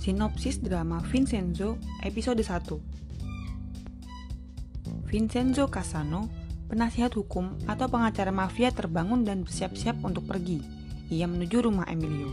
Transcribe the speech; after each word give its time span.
Sinopsis 0.00 0.64
drama 0.64 1.04
Vincenzo 1.04 1.76
episode 2.00 2.40
1 2.40 5.04
Vincenzo 5.04 5.68
Casano, 5.68 6.24
penasihat 6.72 7.12
hukum 7.20 7.60
atau 7.68 7.84
pengacara 7.84 8.32
mafia 8.32 8.72
terbangun 8.72 9.28
dan 9.28 9.44
bersiap-siap 9.44 10.00
untuk 10.00 10.24
pergi. 10.24 10.64
Ia 11.12 11.28
menuju 11.28 11.68
rumah 11.68 11.84
Emilio. 11.84 12.32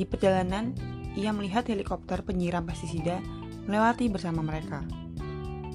Di 0.00 0.08
perjalanan, 0.08 0.72
ia 1.12 1.28
melihat 1.36 1.68
helikopter 1.68 2.24
penyiram 2.24 2.64
pestisida 2.64 3.20
melewati 3.68 4.08
bersama 4.08 4.40
mereka. 4.40 4.80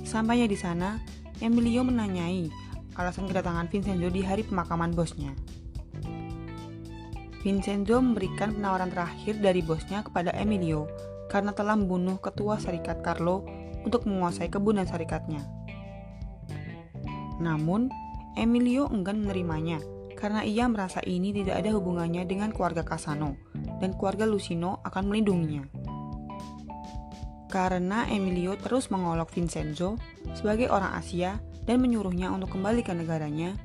Sampainya 0.02 0.49
di 0.49 0.57
sana, 0.57 0.98
Emilio 1.45 1.85
menanyai 1.85 2.49
alasan 2.98 3.29
kedatangan 3.29 3.70
Vincenzo 3.70 4.09
di 4.09 4.25
hari 4.25 4.41
pemakaman 4.41 4.98
bosnya. 4.98 5.38
Vincenzo 7.41 7.98
memberikan 7.98 8.54
penawaran 8.54 8.94
terakhir 8.94 9.41
dari 9.41 9.66
bosnya 9.66 10.05
kepada 10.05 10.30
Emilio 10.38 10.86
karena 11.26 11.50
telah 11.58 11.73
membunuh 11.73 12.22
ketua 12.22 12.62
serikat 12.62 13.02
Carlo 13.02 13.41
untuk 13.81 14.05
menguasai 14.05 14.48
kebun 14.54 14.77
dan 14.77 14.86
serikatnya. 14.86 15.41
Namun, 17.41 17.90
Emilio 18.38 18.86
enggan 18.94 19.26
menerimanya 19.26 19.81
karena 20.14 20.45
ia 20.45 20.70
merasa 20.70 21.02
ini 21.02 21.34
tidak 21.34 21.66
ada 21.66 21.73
hubungannya 21.73 22.30
dengan 22.30 22.54
keluarga 22.54 22.86
Casano 22.86 23.34
dan 23.81 23.98
keluarga 23.98 24.30
Lucino 24.30 24.78
akan 24.86 25.09
melindunginya. 25.09 25.66
Karena 27.50 28.05
Emilio 28.08 28.55
terus 28.55 28.94
mengolok 28.94 29.34
Vincenzo 29.34 29.98
sebagai 30.38 30.70
orang 30.70 30.94
Asia 30.94 31.42
dan 31.66 31.81
menyuruhnya 31.81 32.30
untuk 32.30 32.53
kembali 32.53 32.86
ke 32.86 32.94
negaranya, 32.94 33.58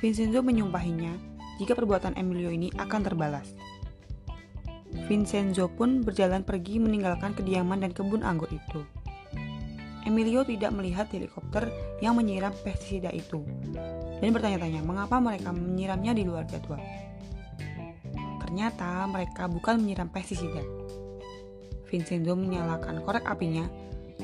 Vincenzo 0.00 0.40
menyumpahinya 0.42 1.37
jika 1.58 1.74
perbuatan 1.74 2.14
Emilio 2.14 2.48
ini 2.54 2.70
akan 2.78 3.00
terbalas. 3.02 3.52
Vincenzo 5.10 5.68
pun 5.68 6.00
berjalan 6.00 6.46
pergi 6.46 6.80
meninggalkan 6.80 7.36
kediaman 7.36 7.84
dan 7.84 7.92
kebun 7.92 8.24
anggur 8.24 8.48
itu. 8.48 8.80
Emilio 10.08 10.40
tidak 10.46 10.72
melihat 10.72 11.04
helikopter 11.12 11.68
yang 12.00 12.16
menyiram 12.16 12.54
pestisida 12.64 13.12
itu 13.12 13.44
dan 14.22 14.30
bertanya-tanya 14.32 14.80
mengapa 14.80 15.20
mereka 15.20 15.52
menyiramnya 15.52 16.16
di 16.16 16.22
luar 16.24 16.48
jadwal. 16.48 16.80
Ternyata 18.40 19.04
mereka 19.04 19.44
bukan 19.50 19.84
menyiram 19.84 20.08
pestisida. 20.08 20.64
Vincenzo 21.92 22.32
menyalakan 22.32 23.04
korek 23.04 23.28
apinya 23.28 23.68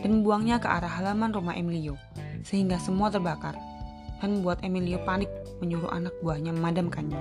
dan 0.00 0.20
membuangnya 0.20 0.60
ke 0.60 0.68
arah 0.68 0.88
halaman 0.88 1.32
rumah 1.32 1.56
Emilio, 1.56 1.96
sehingga 2.44 2.80
semua 2.80 3.12
terbakar 3.12 3.56
dan 4.24 4.40
membuat 4.40 4.64
Emilio 4.64 4.96
panik 5.04 5.28
menyuruh 5.60 5.92
anak 5.92 6.16
buahnya 6.24 6.56
memadamkannya. 6.56 7.20